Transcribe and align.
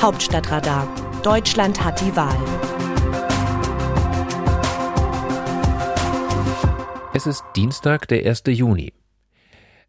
Hauptstadtradar. 0.00 0.88
Deutschland 1.22 1.84
hat 1.84 2.00
die 2.00 2.16
Wahl. 2.16 2.34
Es 7.12 7.26
ist 7.26 7.44
Dienstag, 7.54 8.08
der 8.08 8.26
1. 8.26 8.44
Juni. 8.46 8.94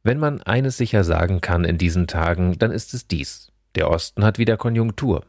Wenn 0.04 0.20
man 0.20 0.42
eines 0.42 0.76
sicher 0.76 1.06
sagen 1.06 1.40
kann 1.40 1.64
in 1.64 1.78
diesen 1.78 2.08
Tagen, 2.08 2.60
dann 2.60 2.72
ist 2.72 2.94
es 2.94 3.08
dies. 3.08 3.54
Der 3.76 3.90
Osten 3.90 4.26
hat 4.26 4.38
wieder 4.38 4.58
Konjunktur. 4.58 5.26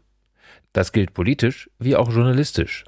Das 0.72 0.90
gilt 0.90 1.14
politisch 1.14 1.70
wie 1.78 1.94
auch 1.94 2.10
journalistisch. 2.10 2.84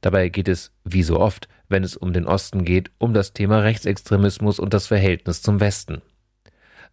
Dabei 0.00 0.30
geht 0.30 0.48
es, 0.48 0.72
wie 0.82 1.04
so 1.04 1.20
oft, 1.20 1.46
wenn 1.68 1.84
es 1.84 1.96
um 1.96 2.12
den 2.12 2.26
Osten 2.26 2.64
geht, 2.64 2.90
um 2.98 3.14
das 3.14 3.34
Thema 3.34 3.60
Rechtsextremismus 3.60 4.58
und 4.58 4.74
das 4.74 4.88
Verhältnis 4.88 5.42
zum 5.42 5.60
Westen. 5.60 6.02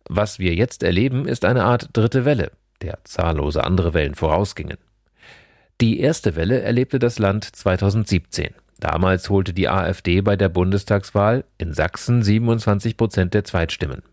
Was 0.07 0.38
wir 0.38 0.54
jetzt 0.54 0.83
erleben, 0.83 1.27
ist 1.27 1.43
eine 1.43 1.63
Art 1.63 1.89
dritte 1.93 2.23
Welle, 2.23 2.51
der 2.84 3.00
zahllose 3.05 3.63
andere 3.63 3.93
Wellen 3.93 4.16
vorausgingen. 4.16 4.77
Die 5.81 5.99
erste 5.99 6.35
Welle 6.35 6.62
erlebte 6.62 6.99
das 6.99 7.17
Land 7.17 7.44
2017. 7.44 8.53
Damals 8.80 9.30
holte 9.30 9.53
die 9.53 9.70
AfD 9.70 10.21
bei 10.21 10.35
der 10.35 10.49
Bundestagswahl 10.49 11.45
in 11.58 11.73
Sachsen 11.73 12.22
27 12.22 12.98
Prozent 12.98 13.34
der 13.34 13.44
Zweitstimmen. 13.44 14.03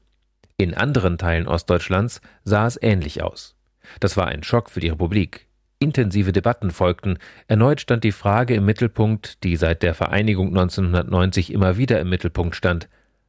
In 0.56 0.74
anderen 0.74 1.18
Teilen 1.18 1.48
Ostdeutschlands 1.48 2.20
sah 2.44 2.66
es 2.66 2.78
ähnlich 2.80 3.22
aus. 3.22 3.56
Das 3.98 4.16
war 4.16 4.28
ein 4.28 4.42
Schock 4.42 4.70
für 4.70 4.80
die 4.80 4.90
Republik. 4.90 5.46
Intensive 5.80 6.32
Debatten 6.32 6.70
folgten. 6.70 7.18
Erneut 7.48 7.80
stand 7.80 8.04
die 8.04 8.12
Frage 8.12 8.54
im 8.54 8.66
Mittelpunkt, 8.66 9.42
die 9.42 9.56
seit 9.56 9.82
der 9.82 9.94
Vereinigung 9.94 10.48
1990 10.48 11.52
immer 11.52 11.78
wieder 11.78 11.98
im 12.00 12.10
Mittelpunkt 12.10 12.54
stand. 12.54 12.88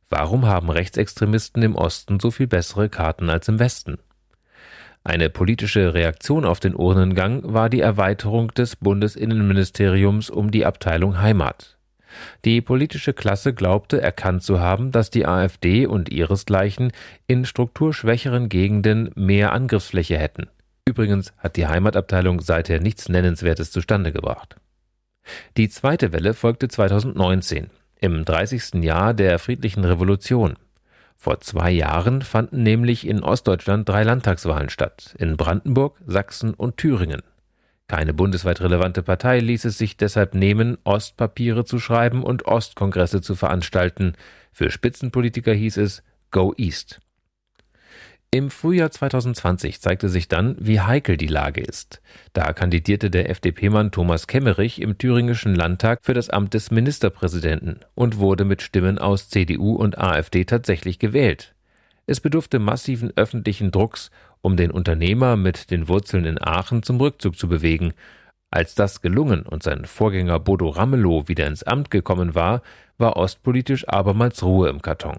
Warum 0.09 0.45
haben 0.45 0.69
Rechtsextremisten 0.69 1.63
im 1.63 1.75
Osten 1.75 2.19
so 2.19 2.29
viel 2.29 2.47
bessere 2.47 2.89
Karten 2.89 3.29
als 3.29 3.47
im 3.47 3.59
Westen? 3.59 3.97
Eine 5.03 5.31
politische 5.31 5.95
Reaktion 5.95 6.45
auf 6.45 6.59
den 6.59 6.75
Urnengang 6.75 7.41
war 7.43 7.69
die 7.69 7.79
Erweiterung 7.79 8.49
des 8.49 8.75
Bundesinnenministeriums 8.75 10.29
um 10.29 10.51
die 10.51 10.65
Abteilung 10.65 11.19
Heimat. 11.19 11.77
Die 12.45 12.61
politische 12.61 13.13
Klasse 13.13 13.53
glaubte 13.53 13.99
erkannt 13.99 14.43
zu 14.43 14.59
haben, 14.59 14.91
dass 14.91 15.09
die 15.09 15.25
AfD 15.25 15.87
und 15.87 16.11
ihresgleichen 16.11 16.91
in 17.25 17.45
strukturschwächeren 17.45 18.49
Gegenden 18.49 19.11
mehr 19.15 19.53
Angriffsfläche 19.53 20.17
hätten. 20.19 20.47
Übrigens 20.85 21.33
hat 21.37 21.55
die 21.55 21.67
Heimatabteilung 21.67 22.41
seither 22.41 22.79
nichts 22.79 23.09
Nennenswertes 23.09 23.71
zustande 23.71 24.11
gebracht. 24.11 24.57
Die 25.57 25.69
zweite 25.69 26.11
Welle 26.11 26.33
folgte 26.33 26.67
2019 26.67 27.69
im 27.99 28.25
30. 28.25 28.83
Jahr 28.83 29.13
der 29.13 29.39
friedlichen 29.39 29.85
Revolution. 29.85 30.57
Vor 31.21 31.39
zwei 31.39 31.69
Jahren 31.69 32.23
fanden 32.23 32.63
nämlich 32.63 33.05
in 33.05 33.21
Ostdeutschland 33.21 33.87
drei 33.87 34.01
Landtagswahlen 34.01 34.69
statt, 34.69 35.13
in 35.19 35.37
Brandenburg, 35.37 36.01
Sachsen 36.07 36.55
und 36.55 36.77
Thüringen. 36.77 37.21
Keine 37.87 38.15
bundesweit 38.15 38.59
relevante 38.59 39.03
Partei 39.03 39.37
ließ 39.37 39.65
es 39.65 39.77
sich 39.77 39.97
deshalb 39.97 40.33
nehmen, 40.33 40.79
Ostpapiere 40.83 41.63
zu 41.63 41.77
schreiben 41.77 42.23
und 42.23 42.47
Ostkongresse 42.47 43.21
zu 43.21 43.35
veranstalten. 43.35 44.13
Für 44.51 44.71
Spitzenpolitiker 44.71 45.53
hieß 45.53 45.77
es 45.77 46.01
Go 46.31 46.55
East. 46.57 47.01
Im 48.33 48.49
Frühjahr 48.49 48.89
2020 48.89 49.81
zeigte 49.81 50.07
sich 50.07 50.29
dann, 50.29 50.55
wie 50.57 50.79
heikel 50.79 51.17
die 51.17 51.27
Lage 51.27 51.59
ist. 51.59 52.01
Da 52.31 52.53
kandidierte 52.53 53.11
der 53.11 53.29
FDP-Mann 53.29 53.91
Thomas 53.91 54.25
Kemmerich 54.25 54.79
im 54.79 54.97
thüringischen 54.97 55.53
Landtag 55.53 55.99
für 56.01 56.13
das 56.13 56.29
Amt 56.29 56.53
des 56.53 56.71
Ministerpräsidenten 56.71 57.81
und 57.93 58.19
wurde 58.19 58.45
mit 58.45 58.61
Stimmen 58.61 58.99
aus 58.99 59.29
CDU 59.29 59.75
und 59.75 59.97
AfD 59.97 60.45
tatsächlich 60.45 60.97
gewählt. 60.97 61.55
Es 62.05 62.21
bedurfte 62.21 62.59
massiven 62.59 63.11
öffentlichen 63.17 63.69
Drucks, 63.69 64.11
um 64.39 64.55
den 64.55 64.71
Unternehmer 64.71 65.35
mit 65.35 65.69
den 65.69 65.89
Wurzeln 65.89 66.23
in 66.23 66.41
Aachen 66.41 66.83
zum 66.83 67.01
Rückzug 67.01 67.37
zu 67.37 67.49
bewegen. 67.49 67.91
Als 68.49 68.75
das 68.75 69.01
gelungen 69.01 69.41
und 69.41 69.61
sein 69.61 69.83
Vorgänger 69.83 70.39
Bodo 70.39 70.69
Ramelow 70.69 71.27
wieder 71.27 71.47
ins 71.47 71.63
Amt 71.63 71.91
gekommen 71.91 72.33
war, 72.33 72.61
war 72.97 73.17
ostpolitisch 73.17 73.89
abermals 73.89 74.41
Ruhe 74.41 74.69
im 74.69 74.81
Karton. 74.81 75.17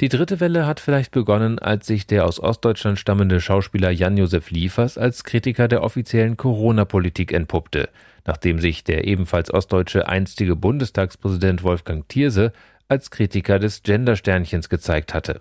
Die 0.00 0.08
dritte 0.08 0.38
Welle 0.38 0.64
hat 0.64 0.78
vielleicht 0.78 1.10
begonnen, 1.10 1.58
als 1.58 1.88
sich 1.88 2.06
der 2.06 2.24
aus 2.24 2.38
Ostdeutschland 2.38 3.00
stammende 3.00 3.40
Schauspieler 3.40 3.90
Jan-Josef 3.90 4.52
Liefers 4.52 4.96
als 4.96 5.24
Kritiker 5.24 5.66
der 5.66 5.82
offiziellen 5.82 6.36
Corona-Politik 6.36 7.32
entpuppte, 7.32 7.88
nachdem 8.24 8.60
sich 8.60 8.84
der 8.84 9.08
ebenfalls 9.08 9.52
ostdeutsche 9.52 10.08
einstige 10.08 10.54
Bundestagspräsident 10.54 11.64
Wolfgang 11.64 12.08
Thierse 12.08 12.52
als 12.86 13.10
Kritiker 13.10 13.58
des 13.58 13.82
Gendersternchens 13.82 14.68
gezeigt 14.68 15.14
hatte. 15.14 15.40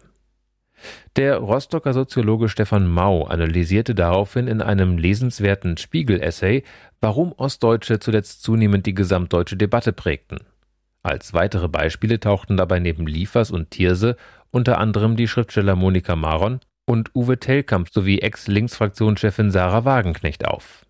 Der 1.15 1.37
Rostocker 1.37 1.93
Soziologe 1.93 2.49
Stefan 2.49 2.87
Mau 2.87 3.25
analysierte 3.25 3.93
daraufhin 3.93 4.47
in 4.47 4.61
einem 4.63 4.97
lesenswerten 4.97 5.77
Spiegel-Essay, 5.77 6.63
warum 6.99 7.31
Ostdeutsche 7.31 7.99
zuletzt 7.99 8.41
zunehmend 8.41 8.87
die 8.87 8.95
gesamtdeutsche 8.95 9.57
Debatte 9.57 9.93
prägten. 9.93 10.39
Als 11.03 11.33
weitere 11.33 11.69
Beispiele 11.69 12.19
tauchten 12.19 12.57
dabei 12.57 12.79
neben 12.79 13.07
Liefers 13.07 13.49
und 13.49 13.71
Thierse 13.71 14.17
unter 14.51 14.77
anderem 14.77 15.15
die 15.15 15.27
Schriftsteller 15.27 15.75
Monika 15.75 16.15
Maron 16.15 16.59
und 16.85 17.13
Uwe 17.15 17.39
Tellkamp 17.39 17.89
sowie 17.89 18.19
Ex-Linksfraktionschefin 18.19 19.51
Sarah 19.51 19.85
Wagenknecht 19.85 20.47
auf. 20.47 20.85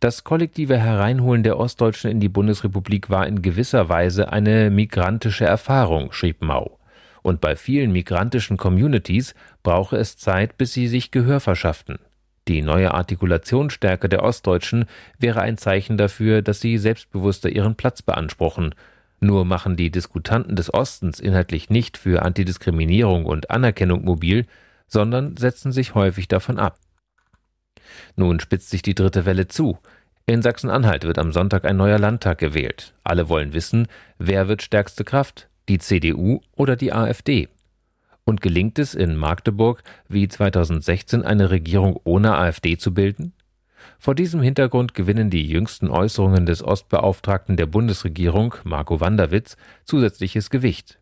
Das 0.00 0.24
kollektive 0.24 0.76
Hereinholen 0.76 1.42
der 1.42 1.58
Ostdeutschen 1.58 2.10
in 2.10 2.20
die 2.20 2.28
Bundesrepublik 2.28 3.08
war 3.08 3.26
in 3.26 3.40
gewisser 3.40 3.88
Weise 3.88 4.30
eine 4.30 4.70
migrantische 4.70 5.46
Erfahrung, 5.46 6.12
schrieb 6.12 6.42
Mau. 6.42 6.78
Und 7.22 7.40
bei 7.40 7.56
vielen 7.56 7.92
migrantischen 7.92 8.58
Communities 8.58 9.34
brauche 9.62 9.96
es 9.96 10.18
Zeit, 10.18 10.58
bis 10.58 10.74
sie 10.74 10.86
sich 10.86 11.10
Gehör 11.10 11.40
verschafften. 11.40 11.98
Die 12.46 12.62
neue 12.62 12.94
Artikulationsstärke 12.94 14.08
der 14.08 14.22
Ostdeutschen 14.22 14.84
wäre 15.18 15.40
ein 15.40 15.56
Zeichen 15.58 15.96
dafür, 15.96 16.42
dass 16.42 16.60
sie 16.60 16.78
selbstbewusster 16.78 17.48
ihren 17.48 17.74
Platz 17.74 18.02
beanspruchen 18.02 18.74
nur 19.20 19.44
machen 19.44 19.76
die 19.76 19.90
Diskutanten 19.90 20.56
des 20.56 20.72
Ostens 20.72 21.20
inhaltlich 21.20 21.70
nicht 21.70 21.96
für 21.96 22.22
Antidiskriminierung 22.22 23.24
und 23.24 23.50
Anerkennung 23.50 24.04
mobil, 24.04 24.46
sondern 24.86 25.36
setzen 25.36 25.72
sich 25.72 25.94
häufig 25.94 26.28
davon 26.28 26.58
ab. 26.58 26.78
Nun 28.16 28.40
spitzt 28.40 28.70
sich 28.70 28.82
die 28.82 28.94
dritte 28.94 29.24
Welle 29.24 29.48
zu. 29.48 29.78
In 30.26 30.42
Sachsen-Anhalt 30.42 31.04
wird 31.04 31.18
am 31.18 31.32
Sonntag 31.32 31.64
ein 31.64 31.76
neuer 31.76 31.98
Landtag 31.98 32.38
gewählt. 32.38 32.94
Alle 33.04 33.28
wollen 33.28 33.52
wissen, 33.52 33.86
wer 34.18 34.48
wird 34.48 34.62
stärkste 34.62 35.04
Kraft, 35.04 35.48
die 35.68 35.78
CDU 35.78 36.40
oder 36.56 36.76
die 36.76 36.92
AfD? 36.92 37.48
Und 38.24 38.40
gelingt 38.40 38.78
es 38.80 38.94
in 38.94 39.16
Magdeburg 39.16 39.84
wie 40.08 40.26
2016 40.26 41.22
eine 41.22 41.50
Regierung 41.50 42.00
ohne 42.02 42.36
AfD 42.36 42.76
zu 42.76 42.92
bilden? 42.92 43.32
Vor 43.98 44.14
diesem 44.14 44.42
Hintergrund 44.42 44.94
gewinnen 44.94 45.30
die 45.30 45.46
jüngsten 45.46 45.90
Äußerungen 45.90 46.46
des 46.46 46.62
Ostbeauftragten 46.62 47.56
der 47.56 47.66
Bundesregierung, 47.66 48.54
Marco 48.64 49.00
Wanderwitz, 49.00 49.56
zusätzliches 49.84 50.50
Gewicht. 50.50 50.98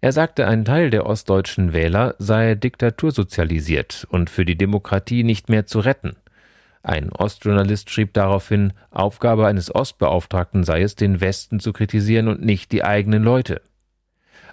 Er 0.00 0.12
sagte, 0.12 0.46
ein 0.46 0.64
Teil 0.64 0.90
der 0.90 1.06
ostdeutschen 1.06 1.72
Wähler 1.72 2.14
sei 2.18 2.54
diktatursozialisiert 2.54 4.06
und 4.10 4.30
für 4.30 4.44
die 4.44 4.56
Demokratie 4.56 5.24
nicht 5.24 5.48
mehr 5.48 5.66
zu 5.66 5.80
retten. 5.80 6.16
Ein 6.82 7.10
Ostjournalist 7.10 7.90
schrieb 7.90 8.14
daraufhin, 8.14 8.72
Aufgabe 8.90 9.46
eines 9.46 9.74
Ostbeauftragten 9.74 10.62
sei 10.62 10.82
es, 10.82 10.94
den 10.94 11.20
Westen 11.20 11.58
zu 11.58 11.72
kritisieren 11.72 12.28
und 12.28 12.42
nicht 12.42 12.70
die 12.70 12.84
eigenen 12.84 13.24
Leute. 13.24 13.60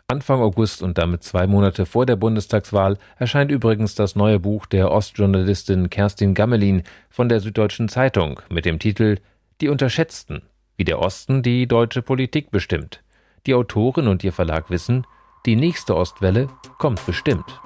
Anfang 0.07 0.39
August 0.39 0.83
und 0.83 0.99
damit 0.99 1.23
zwei 1.23 1.47
Monate 1.47 1.87
vor 1.87 2.05
der 2.05 2.15
Bundestagswahl 2.15 2.99
erscheint 3.17 3.49
übrigens 3.49 3.95
das 3.95 4.15
neue 4.15 4.39
Buch 4.39 4.67
der 4.67 4.91
Ostjournalistin 4.91 5.89
Kerstin 5.89 6.35
Gammelin 6.35 6.83
von 7.09 7.27
der 7.27 7.39
Süddeutschen 7.39 7.89
Zeitung 7.89 8.39
mit 8.51 8.65
dem 8.65 8.77
Titel 8.77 9.17
Die 9.61 9.69
Unterschätzten, 9.69 10.43
wie 10.77 10.83
der 10.83 10.99
Osten 10.99 11.41
die 11.41 11.67
deutsche 11.67 12.03
Politik 12.03 12.51
bestimmt. 12.51 13.01
Die 13.47 13.55
Autorin 13.55 14.07
und 14.07 14.23
ihr 14.23 14.31
Verlag 14.31 14.69
wissen, 14.69 15.07
die 15.47 15.55
nächste 15.55 15.95
Ostwelle 15.95 16.49
kommt 16.77 17.03
bestimmt. 17.07 17.59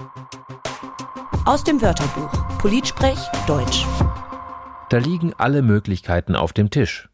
Aus 1.44 1.62
dem 1.62 1.82
Wörterbuch 1.82 2.58
Politsprech 2.58 3.18
Deutsch. 3.46 3.84
Da 4.88 4.96
liegen 4.96 5.34
alle 5.36 5.60
Möglichkeiten 5.60 6.34
auf 6.34 6.54
dem 6.54 6.70
Tisch. 6.70 7.10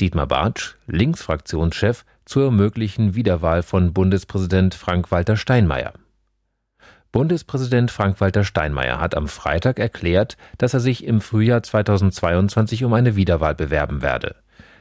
Dietmar 0.00 0.26
Bartsch, 0.26 0.74
Linksfraktionschef, 0.88 2.04
zur 2.24 2.50
möglichen 2.50 3.14
Wiederwahl 3.14 3.62
von 3.62 3.92
Bundespräsident 3.92 4.74
Frank-Walter 4.74 5.36
Steinmeier. 5.36 5.92
Bundespräsident 7.12 7.90
Frank-Walter 7.90 8.44
Steinmeier 8.44 9.00
hat 9.00 9.16
am 9.16 9.28
Freitag 9.28 9.78
erklärt, 9.78 10.36
dass 10.58 10.74
er 10.74 10.80
sich 10.80 11.04
im 11.04 11.20
Frühjahr 11.20 11.62
2022 11.62 12.84
um 12.84 12.92
eine 12.92 13.16
Wiederwahl 13.16 13.54
bewerben 13.54 14.02
werde. 14.02 14.36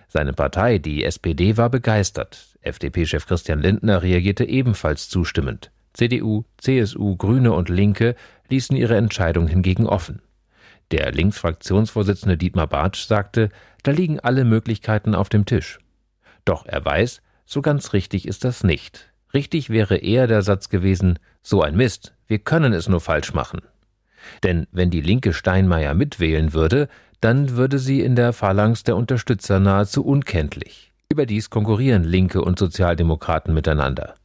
Seine 0.07 0.33
Partei, 0.33 0.77
die 0.77 1.03
SPD, 1.03 1.57
war 1.57 1.71
begeistert. 1.71 2.57
FDP-Chef 2.61 3.25
Christian 3.25 3.59
Lindner 3.59 4.03
reagierte 4.03 4.45
ebenfalls 4.45 5.09
zustimmend. 5.09 5.71
CDU, 5.93 6.43
CSU, 6.57 7.15
Grüne 7.15 7.53
und 7.53 7.69
Linke 7.69 8.15
ließen 8.49 8.75
ihre 8.75 8.95
Entscheidung 8.95 9.47
hingegen 9.47 9.87
offen. 9.87 10.21
Der 10.91 11.11
Linksfraktionsvorsitzende 11.11 12.37
Dietmar 12.37 12.67
Bartsch 12.67 13.07
sagte, 13.07 13.49
da 13.81 13.89
liegen 13.89 14.19
alle 14.19 14.45
Möglichkeiten 14.45 15.15
auf 15.15 15.29
dem 15.29 15.45
Tisch. 15.47 15.79
Doch 16.45 16.67
er 16.67 16.85
weiß, 16.85 17.22
so 17.45 17.61
ganz 17.61 17.93
richtig 17.93 18.27
ist 18.27 18.43
das 18.43 18.63
nicht. 18.63 19.11
Richtig 19.33 19.69
wäre 19.69 19.97
eher 19.97 20.27
der 20.27 20.41
Satz 20.41 20.69
gewesen, 20.69 21.19
so 21.41 21.61
ein 21.61 21.75
Mist, 21.75 22.13
wir 22.27 22.39
können 22.39 22.73
es 22.73 22.87
nur 22.87 23.01
falsch 23.01 23.33
machen. 23.33 23.61
Denn 24.43 24.67
wenn 24.71 24.89
die 24.89 25.01
Linke 25.01 25.33
Steinmeier 25.33 25.93
mitwählen 25.93 26.53
würde, 26.53 26.87
dann 27.19 27.51
würde 27.55 27.79
sie 27.79 28.01
in 28.01 28.15
der 28.15 28.33
Phalanx 28.33 28.83
der 28.83 28.95
Unterstützer 28.95 29.59
nahezu 29.59 30.05
unkenntlich. 30.05 30.91
Überdies 31.09 31.49
konkurrieren 31.49 32.03
Linke 32.03 32.41
und 32.41 32.59
Sozialdemokraten 32.59 33.53
miteinander. 33.53 34.15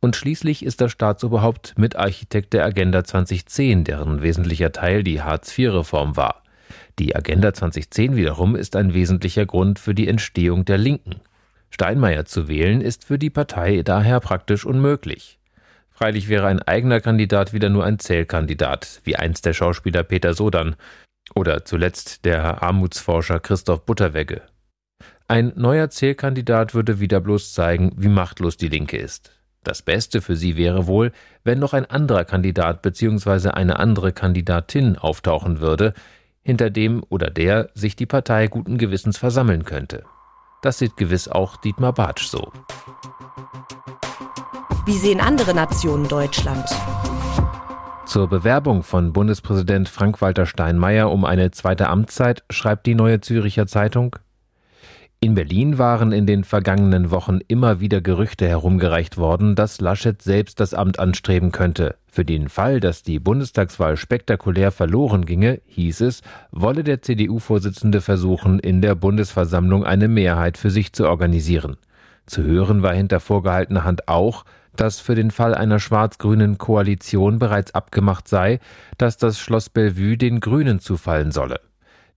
Und 0.00 0.16
schließlich 0.16 0.64
ist 0.64 0.80
das 0.80 0.92
Staatsoberhaupt 0.92 1.76
Mitarchitekt 1.76 2.52
der 2.52 2.64
Agenda 2.64 3.04
2010, 3.04 3.84
deren 3.84 4.22
wesentlicher 4.22 4.72
Teil 4.72 5.02
die 5.02 5.22
Hartz-IV-Reform 5.22 6.16
war. 6.16 6.42
Die 6.98 7.14
Agenda 7.16 7.52
2010 7.52 8.16
wiederum 8.16 8.56
ist 8.56 8.76
ein 8.76 8.94
wesentlicher 8.94 9.46
Grund 9.46 9.78
für 9.78 9.94
die 9.94 10.08
Entstehung 10.08 10.64
der 10.64 10.78
Linken. 10.78 11.16
Steinmeier 11.70 12.24
zu 12.24 12.48
wählen 12.48 12.80
ist 12.80 13.04
für 13.04 13.18
die 13.18 13.30
Partei 13.30 13.82
daher 13.82 14.20
praktisch 14.20 14.64
unmöglich. 14.64 15.38
Freilich 15.90 16.28
wäre 16.28 16.46
ein 16.46 16.62
eigener 16.62 17.00
Kandidat 17.00 17.52
wieder 17.52 17.68
nur 17.68 17.84
ein 17.84 17.98
Zählkandidat, 17.98 19.00
wie 19.04 19.16
einst 19.16 19.44
der 19.46 19.52
Schauspieler 19.52 20.04
Peter 20.04 20.32
Sodan 20.32 20.76
oder 21.34 21.64
zuletzt 21.64 22.24
der 22.24 22.62
Armutsforscher 22.62 23.40
Christoph 23.40 23.84
Butterwegge. 23.84 24.42
Ein 25.26 25.52
neuer 25.56 25.90
Zählkandidat 25.90 26.72
würde 26.72 27.00
wieder 27.00 27.20
bloß 27.20 27.52
zeigen, 27.52 27.92
wie 27.96 28.08
machtlos 28.08 28.56
die 28.56 28.68
Linke 28.68 28.96
ist. 28.96 29.32
Das 29.62 29.82
Beste 29.82 30.22
für 30.22 30.36
sie 30.36 30.56
wäre 30.56 30.86
wohl, 30.86 31.12
wenn 31.44 31.58
noch 31.58 31.74
ein 31.74 31.84
anderer 31.84 32.24
Kandidat 32.24 32.80
bzw. 32.80 33.50
eine 33.50 33.78
andere 33.78 34.12
Kandidatin 34.12 34.96
auftauchen 34.96 35.60
würde, 35.60 35.92
hinter 36.42 36.70
dem 36.70 37.02
oder 37.10 37.28
der 37.28 37.68
sich 37.74 37.94
die 37.94 38.06
Partei 38.06 38.46
guten 38.46 38.78
Gewissens 38.78 39.18
versammeln 39.18 39.64
könnte. 39.64 40.04
Das 40.60 40.78
sieht 40.78 40.96
gewiss 40.96 41.28
auch 41.28 41.56
Dietmar 41.56 41.92
Bartsch 41.92 42.26
so. 42.26 42.50
Wie 44.86 44.98
sehen 44.98 45.20
andere 45.20 45.54
Nationen 45.54 46.08
Deutschland? 46.08 46.68
Zur 48.06 48.26
Bewerbung 48.26 48.82
von 48.82 49.12
Bundespräsident 49.12 49.88
Frank-Walter 49.88 50.46
Steinmeier 50.46 51.10
um 51.10 51.24
eine 51.24 51.50
zweite 51.50 51.88
Amtszeit 51.88 52.42
schreibt 52.50 52.86
die 52.86 52.94
Neue 52.94 53.20
Züricher 53.20 53.66
Zeitung 53.66 54.16
in 55.20 55.34
Berlin 55.34 55.78
waren 55.78 56.12
in 56.12 56.26
den 56.26 56.44
vergangenen 56.44 57.10
Wochen 57.10 57.40
immer 57.48 57.80
wieder 57.80 58.00
Gerüchte 58.00 58.46
herumgereicht 58.46 59.16
worden, 59.16 59.56
dass 59.56 59.80
Laschet 59.80 60.22
selbst 60.22 60.60
das 60.60 60.74
Amt 60.74 61.00
anstreben 61.00 61.50
könnte. 61.50 61.96
Für 62.06 62.24
den 62.24 62.48
Fall, 62.48 62.78
dass 62.78 63.02
die 63.02 63.18
Bundestagswahl 63.18 63.96
spektakulär 63.96 64.70
verloren 64.70 65.26
ginge, 65.26 65.60
hieß 65.66 66.02
es, 66.02 66.22
wolle 66.52 66.84
der 66.84 67.02
CDU-Vorsitzende 67.02 68.00
versuchen, 68.00 68.60
in 68.60 68.80
der 68.80 68.94
Bundesversammlung 68.94 69.84
eine 69.84 70.06
Mehrheit 70.06 70.56
für 70.56 70.70
sich 70.70 70.92
zu 70.92 71.08
organisieren. 71.08 71.78
Zu 72.26 72.44
hören 72.44 72.82
war 72.82 72.94
hinter 72.94 73.18
vorgehaltener 73.18 73.82
Hand 73.82 74.06
auch, 74.06 74.44
dass 74.76 75.00
für 75.00 75.16
den 75.16 75.32
Fall 75.32 75.52
einer 75.52 75.80
schwarz-grünen 75.80 76.58
Koalition 76.58 77.40
bereits 77.40 77.74
abgemacht 77.74 78.28
sei, 78.28 78.60
dass 78.98 79.16
das 79.16 79.40
Schloss 79.40 79.68
Bellevue 79.68 80.16
den 80.16 80.38
Grünen 80.38 80.78
zufallen 80.78 81.32
solle. 81.32 81.58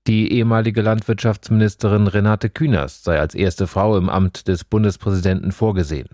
Die 0.07 0.33
ehemalige 0.33 0.81
Landwirtschaftsministerin 0.81 2.07
Renate 2.07 2.49
Künast 2.49 3.03
sei 3.03 3.19
als 3.19 3.35
erste 3.35 3.67
Frau 3.67 3.97
im 3.97 4.09
Amt 4.09 4.47
des 4.47 4.63
Bundespräsidenten 4.63 5.51
vorgesehen. 5.51 6.09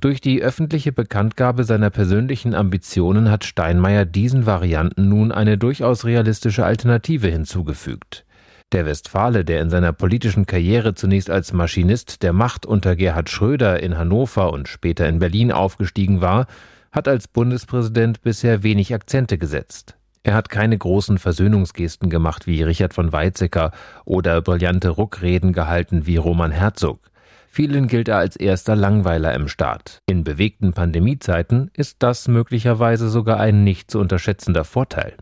Durch 0.00 0.20
die 0.20 0.42
öffentliche 0.42 0.92
Bekanntgabe 0.92 1.64
seiner 1.64 1.90
persönlichen 1.90 2.54
Ambitionen 2.54 3.30
hat 3.30 3.44
Steinmeier 3.44 4.04
diesen 4.04 4.46
Varianten 4.46 5.08
nun 5.08 5.32
eine 5.32 5.58
durchaus 5.58 6.04
realistische 6.04 6.64
Alternative 6.64 7.28
hinzugefügt. 7.28 8.24
Der 8.72 8.86
Westfale, 8.86 9.44
der 9.44 9.60
in 9.60 9.70
seiner 9.70 9.92
politischen 9.92 10.46
Karriere 10.46 10.94
zunächst 10.94 11.30
als 11.30 11.52
Maschinist 11.52 12.22
der 12.22 12.32
Macht 12.32 12.64
unter 12.64 12.94
Gerhard 12.94 13.28
Schröder 13.28 13.82
in 13.82 13.98
Hannover 13.98 14.52
und 14.52 14.68
später 14.68 15.08
in 15.08 15.18
Berlin 15.18 15.50
aufgestiegen 15.50 16.20
war, 16.20 16.46
hat 16.92 17.08
als 17.08 17.26
Bundespräsident 17.26 18.22
bisher 18.22 18.62
wenig 18.62 18.94
Akzente 18.94 19.38
gesetzt. 19.38 19.96
Er 20.22 20.34
hat 20.34 20.50
keine 20.50 20.76
großen 20.76 21.18
Versöhnungsgesten 21.18 22.10
gemacht 22.10 22.46
wie 22.46 22.62
Richard 22.62 22.92
von 22.92 23.12
Weizsäcker 23.12 23.72
oder 24.04 24.42
brillante 24.42 24.90
Ruckreden 24.90 25.52
gehalten 25.52 26.06
wie 26.06 26.16
Roman 26.16 26.50
Herzog. 26.50 27.00
Vielen 27.48 27.88
gilt 27.88 28.08
er 28.08 28.18
als 28.18 28.36
erster 28.36 28.76
Langweiler 28.76 29.34
im 29.34 29.48
Staat. 29.48 30.02
In 30.06 30.22
bewegten 30.22 30.72
Pandemiezeiten 30.72 31.70
ist 31.74 31.96
das 32.00 32.28
möglicherweise 32.28 33.08
sogar 33.08 33.40
ein 33.40 33.64
nicht 33.64 33.90
zu 33.90 33.98
unterschätzender 33.98 34.64
Vorteil. 34.64 35.16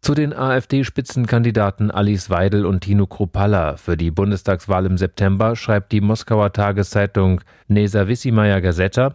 Zu 0.00 0.14
den 0.14 0.32
AfD-Spitzenkandidaten 0.32 1.92
Alice 1.92 2.28
Weidel 2.28 2.66
und 2.66 2.80
Tino 2.80 3.06
Kruppalla 3.06 3.76
für 3.76 3.96
die 3.96 4.10
Bundestagswahl 4.10 4.86
im 4.86 4.98
September 4.98 5.54
schreibt 5.54 5.92
die 5.92 6.00
Moskauer 6.00 6.52
Tageszeitung 6.52 7.40
Nezawissimaya 7.68 8.58
Gazeta, 8.58 9.14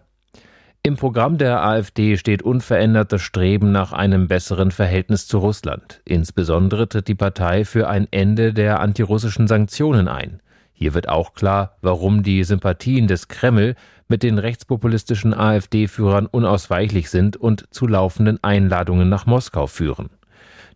im 0.88 0.96
Programm 0.96 1.38
der 1.38 1.64
AfD 1.64 2.16
steht 2.18 2.42
unverändert 2.42 3.12
das 3.12 3.22
Streben 3.22 3.72
nach 3.74 3.92
einem 3.92 4.28
besseren 4.30 4.72
Verhältnis 4.72 5.28
zu 5.28 5.38
Russland. 5.38 6.02
Insbesondere 6.06 6.88
tritt 6.88 7.10
die 7.10 7.16
Partei 7.16 7.66
für 7.66 7.90
ein 7.90 8.08
Ende 8.10 8.54
der 8.54 8.80
antirussischen 8.80 9.48
Sanktionen 9.48 10.08
ein. 10.08 10.40
Hier 10.72 10.94
wird 10.94 11.10
auch 11.10 11.34
klar, 11.34 11.76
warum 11.82 12.24
die 12.24 12.44
Sympathien 12.44 13.08
des 13.08 13.28
Kreml 13.28 13.76
mit 14.08 14.24
den 14.24 14.40
rechtspopulistischen 14.40 15.34
AfD-Führern 15.34 16.26
unausweichlich 16.26 17.10
sind 17.10 17.36
und 17.36 17.66
zu 17.72 17.86
laufenden 17.86 18.42
Einladungen 18.44 19.10
nach 19.10 19.26
Moskau 19.26 19.68
führen. 19.68 20.10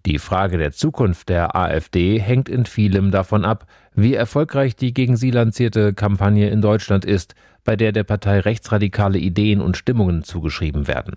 Die 0.06 0.18
Frage 0.18 0.58
der 0.58 0.72
Zukunft 0.72 1.30
der 1.30 1.56
AfD 1.56 2.20
hängt 2.20 2.50
in 2.50 2.66
vielem 2.66 3.12
davon 3.12 3.46
ab, 3.46 3.68
wie 3.94 4.16
erfolgreich 4.16 4.76
die 4.76 4.94
gegen 4.94 5.16
sie 5.16 5.30
lancierte 5.30 5.94
Kampagne 5.94 6.50
in 6.50 6.62
Deutschland 6.62 7.06
ist, 7.06 7.36
bei 7.64 7.76
der 7.76 7.92
der 7.92 8.04
Partei 8.04 8.40
rechtsradikale 8.40 9.20
Ideen 9.20 9.62
und 9.62 9.78
Stimmungen 9.78 10.24
zugeschrieben 10.24 10.88
werden. 10.88 11.16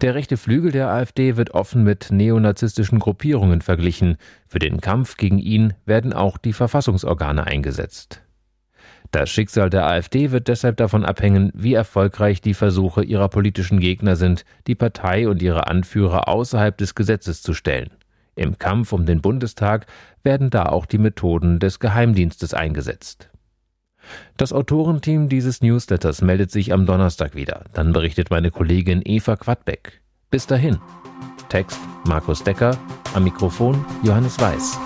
Der 0.00 0.14
rechte 0.14 0.36
Flügel 0.36 0.72
der 0.72 0.90
AfD 0.90 1.36
wird 1.36 1.52
offen 1.52 1.84
mit 1.84 2.10
neonazistischen 2.10 2.98
Gruppierungen 2.98 3.62
verglichen. 3.62 4.16
Für 4.48 4.58
den 4.58 4.80
Kampf 4.80 5.16
gegen 5.16 5.38
ihn 5.38 5.74
werden 5.86 6.12
auch 6.12 6.36
die 6.36 6.52
Verfassungsorgane 6.52 7.46
eingesetzt. 7.46 8.22
Das 9.12 9.30
Schicksal 9.30 9.70
der 9.70 9.86
AfD 9.86 10.32
wird 10.32 10.48
deshalb 10.48 10.76
davon 10.78 11.04
abhängen, 11.04 11.52
wie 11.54 11.74
erfolgreich 11.74 12.40
die 12.40 12.54
Versuche 12.54 13.04
ihrer 13.04 13.28
politischen 13.28 13.78
Gegner 13.78 14.16
sind, 14.16 14.44
die 14.66 14.74
Partei 14.74 15.28
und 15.28 15.40
ihre 15.40 15.68
Anführer 15.68 16.28
außerhalb 16.28 16.76
des 16.76 16.96
Gesetzes 16.96 17.40
zu 17.40 17.54
stellen. 17.54 17.90
Im 18.36 18.58
Kampf 18.58 18.92
um 18.92 19.06
den 19.06 19.20
Bundestag 19.20 19.86
werden 20.22 20.50
da 20.50 20.66
auch 20.66 20.86
die 20.86 20.98
Methoden 20.98 21.58
des 21.58 21.80
Geheimdienstes 21.80 22.54
eingesetzt. 22.54 23.30
Das 24.36 24.52
Autorenteam 24.52 25.28
dieses 25.28 25.62
Newsletters 25.62 26.22
meldet 26.22 26.50
sich 26.50 26.72
am 26.72 26.86
Donnerstag 26.86 27.34
wieder. 27.34 27.64
Dann 27.72 27.92
berichtet 27.92 28.30
meine 28.30 28.50
Kollegin 28.50 29.02
Eva 29.04 29.36
Quadbeck. 29.36 30.00
Bis 30.30 30.46
dahin. 30.46 30.78
Text 31.48 31.80
Markus 32.04 32.44
Decker, 32.44 32.76
am 33.14 33.24
Mikrofon 33.24 33.84
Johannes 34.02 34.38
Weiß. 34.38 34.78